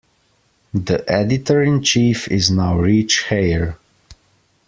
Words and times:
The 0.73 1.05
editor 1.07 1.61
in 1.61 1.83
chief 1.83 2.27
is 2.31 2.49
now 2.49 2.75
Rich 2.75 3.25
Haier. 3.29 3.75